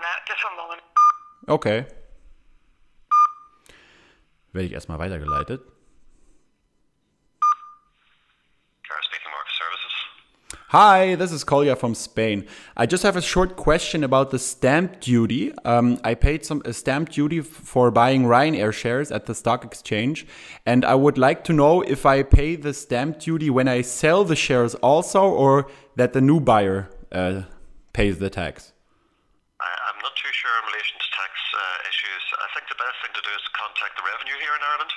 [1.52, 1.86] Okay.
[4.54, 5.62] Werde ich erstmal weitergeleitet.
[10.70, 12.48] Hi, this is Kolja from Spain.
[12.78, 15.52] I just have a short question about the stamp duty.
[15.66, 20.26] Um, I paid some a stamp duty for buying Ryanair shares at the stock exchange,
[20.66, 24.24] and I would like to know if I pay the stamp duty when I sell
[24.24, 27.42] the shares also, or that the new buyer uh,
[27.92, 28.72] pays the tax.
[33.54, 34.94] Contact the revenue here in Ireland.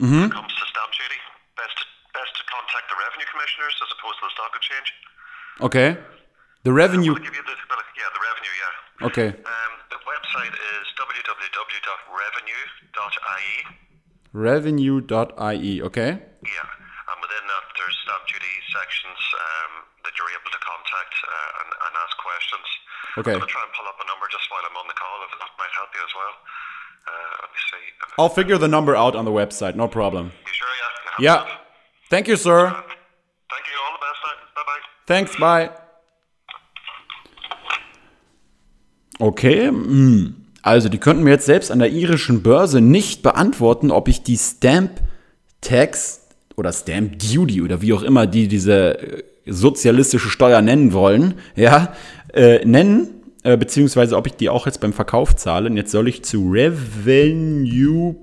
[0.00, 0.14] Mm-hmm.
[0.14, 1.20] When it comes to stamp duty,
[1.58, 4.94] best to, best to contact the revenue commissioners as opposed to the stock exchange.
[5.60, 5.98] Okay.
[6.62, 7.14] The revenue.
[7.18, 8.54] The, yeah, the revenue.
[8.54, 9.10] Yeah.
[9.10, 9.34] Okay.
[9.34, 13.54] Um, the website is www.revenue.ie.
[14.32, 15.82] Revenue.ie.
[15.82, 16.10] Okay.
[16.16, 16.64] Yeah,
[17.12, 21.68] and within that there's stamp duty sections um, that you're able to contact uh, and,
[21.68, 22.64] and, ask questions.
[23.18, 23.34] Okay.
[23.34, 25.16] I'm going to try and pull up a number just while I'm on the call
[25.26, 26.34] if that might help you as well.
[28.18, 30.32] I'll figure the number out on the website, no problem.
[30.46, 30.68] You sure?
[31.18, 31.44] Yeah.
[31.44, 31.46] Yeah.
[32.10, 32.68] Thank you, sir.
[32.68, 33.78] Thank you.
[33.84, 34.20] All the best.
[34.54, 34.80] Bye bye.
[35.06, 35.36] Thanks.
[35.36, 35.70] Bye.
[39.20, 39.68] Okay.
[39.68, 40.46] Hm.
[40.62, 44.36] Also, die könnten mir jetzt selbst an der irischen Börse nicht beantworten, ob ich die
[44.36, 45.00] Stamp
[45.60, 51.34] Tax oder Stamp Duty oder wie auch immer die diese äh, sozialistische Steuer nennen wollen,
[51.56, 51.94] ja,
[52.32, 55.68] äh, nennen äh, beziehungsweise ob ich die auch jetzt beim Verkauf zahle.
[55.68, 58.16] Und jetzt soll ich zu revenue.ie.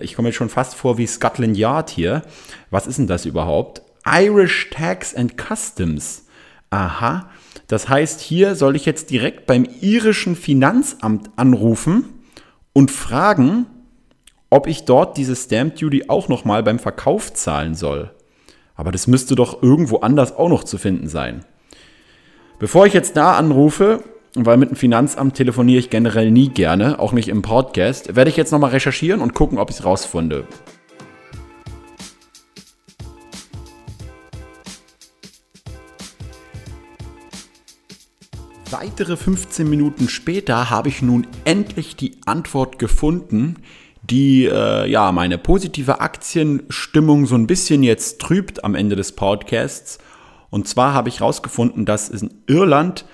[0.00, 2.22] Ich komme jetzt schon fast vor wie Scotland Yard hier.
[2.70, 3.82] Was ist denn das überhaupt?
[4.06, 6.26] Irish Tax and Customs.
[6.70, 7.30] Aha.
[7.66, 12.04] Das heißt, hier soll ich jetzt direkt beim irischen Finanzamt anrufen
[12.74, 13.66] und fragen,
[14.50, 18.10] ob ich dort diese Stamp Duty auch nochmal beim Verkauf zahlen soll.
[18.74, 21.44] Aber das müsste doch irgendwo anders auch noch zu finden sein.
[22.58, 24.02] Bevor ich jetzt da anrufe,
[24.34, 28.16] weil mit dem Finanzamt telefoniere ich generell nie gerne, auch nicht im Podcast.
[28.16, 30.46] Werde ich jetzt nochmal recherchieren und gucken, ob ich es rausfinde.
[38.70, 43.56] Weitere 15 Minuten später habe ich nun endlich die Antwort gefunden,
[44.10, 49.98] die äh, ja meine positive Aktienstimmung so ein bisschen jetzt trübt am Ende des Podcasts.
[50.50, 53.06] Und zwar habe ich herausgefunden, dass in Irland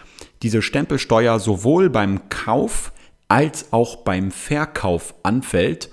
[0.42, 2.92] diese Stempelsteuer sowohl beim Kauf
[3.28, 5.90] als auch beim Verkauf anfällt.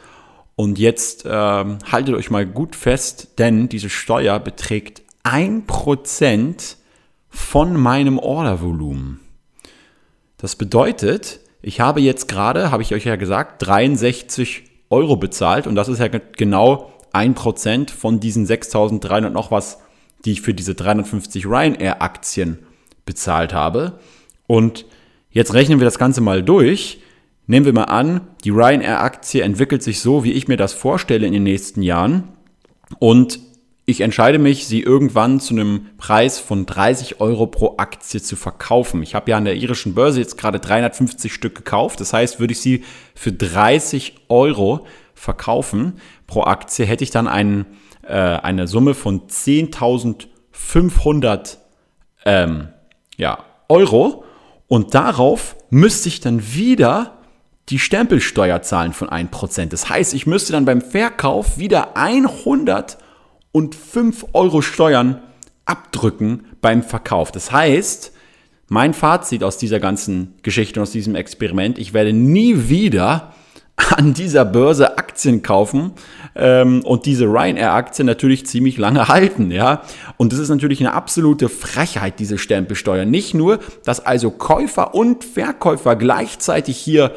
[0.55, 6.75] Und jetzt äh, haltet euch mal gut fest, denn diese Steuer beträgt 1%
[7.29, 9.19] von meinem Ordervolumen.
[10.37, 15.75] Das bedeutet, ich habe jetzt gerade, habe ich euch ja gesagt, 63 Euro bezahlt und
[15.75, 19.79] das ist ja genau ein Prozent von diesen 6.300 noch was,
[20.25, 22.59] die ich für diese 350 Ryanair-Aktien
[23.05, 23.99] bezahlt habe.
[24.45, 24.85] Und
[25.29, 27.01] jetzt rechnen wir das Ganze mal durch.
[27.47, 31.33] Nehmen wir mal an, die Ryanair-Aktie entwickelt sich so, wie ich mir das vorstelle in
[31.33, 32.25] den nächsten Jahren.
[32.99, 33.39] Und
[33.89, 39.01] ich entscheide mich, sie irgendwann zu einem Preis von 30 Euro pro Aktie zu verkaufen.
[39.01, 42.01] Ich habe ja an der irischen Börse jetzt gerade 350 Stück gekauft.
[42.01, 42.83] Das heißt, würde ich sie
[43.15, 47.65] für 30 Euro verkaufen pro Aktie, hätte ich dann einen,
[48.05, 51.55] äh, eine Summe von 10.500
[52.25, 52.67] ähm,
[53.15, 54.25] ja, Euro.
[54.67, 57.19] Und darauf müsste ich dann wieder
[57.69, 59.67] die Stempelsteuer zahlen von 1%.
[59.67, 62.97] Das heißt, ich müsste dann beim Verkauf wieder 100
[63.51, 65.21] und 5 Euro Steuern
[65.65, 67.31] abdrücken beim Verkauf.
[67.31, 68.11] Das heißt,
[68.69, 73.33] mein Fazit aus dieser ganzen Geschichte, aus diesem Experiment, ich werde nie wieder
[73.95, 75.91] an dieser Börse Aktien kaufen
[76.35, 79.83] ähm, und diese Ryanair-Aktien natürlich ziemlich lange halten, ja.
[80.17, 83.05] Und das ist natürlich eine absolute Frechheit, diese Stempelsteuer.
[83.05, 87.13] Nicht nur, dass also Käufer und Verkäufer gleichzeitig hier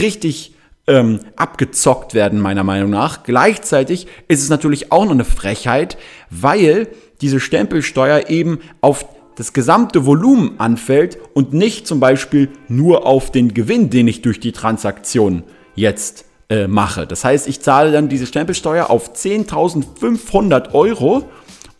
[0.00, 0.53] richtig
[0.86, 3.22] ähm, abgezockt werden, meiner Meinung nach.
[3.22, 5.96] Gleichzeitig ist es natürlich auch noch eine Frechheit,
[6.30, 6.88] weil
[7.20, 9.06] diese Stempelsteuer eben auf
[9.36, 14.40] das gesamte Volumen anfällt und nicht zum Beispiel nur auf den Gewinn, den ich durch
[14.40, 15.42] die Transaktion
[15.74, 17.06] jetzt äh, mache.
[17.06, 21.24] Das heißt, ich zahle dann diese Stempelsteuer auf 10.500 Euro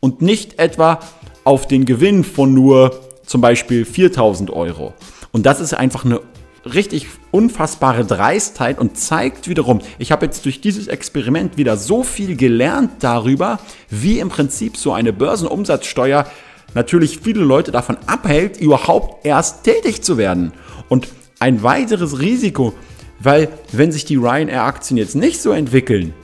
[0.00, 0.98] und nicht etwa
[1.44, 4.94] auf den Gewinn von nur zum Beispiel 4.000 Euro.
[5.30, 6.20] Und das ist einfach eine
[6.64, 12.36] richtig unfassbare Dreistheit und zeigt wiederum, ich habe jetzt durch dieses Experiment wieder so viel
[12.36, 13.58] gelernt darüber,
[13.90, 16.26] wie im Prinzip so eine Börsenumsatzsteuer
[16.74, 20.52] natürlich viele Leute davon abhält, überhaupt erst tätig zu werden.
[20.88, 21.08] Und
[21.38, 22.72] ein weiteres Risiko,
[23.20, 26.14] weil wenn sich die Ryanair-Aktien jetzt nicht so entwickeln,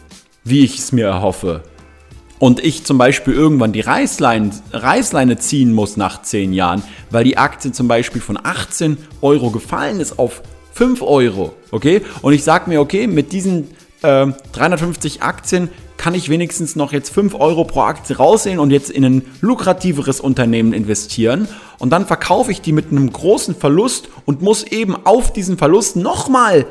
[0.45, 1.63] wie ich es mir erhoffe,
[2.41, 7.39] und ich zum Beispiel irgendwann die Reißleine, Reißleine ziehen muss nach 10 Jahren, weil die
[7.39, 12.03] Aktie zum Beispiel von 18 Euro gefallen ist auf 5 Euro, okay?
[12.23, 13.69] Und ich sage mir, okay, mit diesen
[14.03, 15.69] äh, 350 Aktien
[15.99, 20.19] kann ich wenigstens noch jetzt 5 Euro pro Aktie raussehen und jetzt in ein lukrativeres
[20.19, 21.47] Unternehmen investieren.
[21.79, 25.97] Und dann verkaufe ich die mit einem großen Verlust und muss eben auf diesen Verlust
[25.97, 26.65] nochmal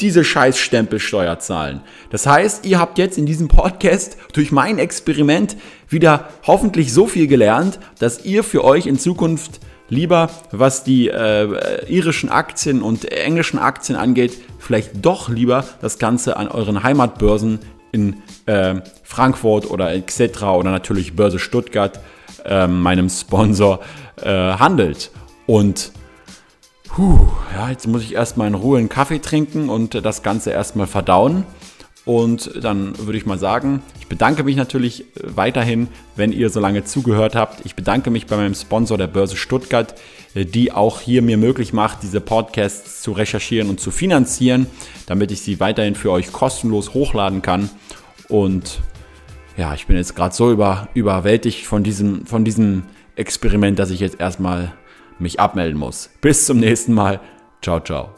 [0.00, 1.80] diese scheiß Stempelsteuer zahlen.
[2.10, 5.56] Das heißt, ihr habt jetzt in diesem Podcast durch mein Experiment
[5.88, 11.84] wieder hoffentlich so viel gelernt, dass ihr für euch in Zukunft lieber, was die äh,
[11.86, 17.60] irischen Aktien und englischen Aktien angeht, vielleicht doch lieber das Ganze an euren Heimatbörsen
[17.92, 18.16] in
[18.46, 20.42] äh, Frankfurt oder etc.
[20.42, 22.00] oder natürlich Börse Stuttgart,
[22.44, 23.80] äh, meinem Sponsor,
[24.20, 25.10] äh, handelt.
[25.46, 25.92] Und
[26.94, 30.86] Puh, ja, jetzt muss ich erstmal in Ruhe einen Kaffee trinken und das Ganze erstmal
[30.86, 31.44] verdauen.
[32.04, 36.60] Und dann würde ich mal sagen, ich bedanke mich natürlich äh, weiterhin, wenn ihr so
[36.60, 37.66] lange zugehört habt.
[37.66, 39.96] Ich bedanke mich bei meinem Sponsor der Börse Stuttgart,
[40.36, 44.68] äh, die auch hier mir möglich macht, diese Podcasts zu recherchieren und zu finanzieren,
[45.06, 47.70] damit ich sie weiterhin für euch kostenlos hochladen kann.
[48.28, 48.82] Und
[49.56, 52.84] ja, ich bin jetzt gerade so über, überwältigt von diesem, von diesem
[53.16, 54.74] Experiment, dass ich jetzt erstmal
[55.18, 56.10] mich abmelden muss.
[56.20, 57.20] Bis zum nächsten Mal.
[57.62, 58.14] Ciao, ciao.